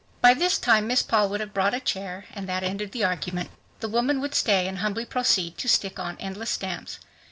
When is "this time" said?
0.33-0.87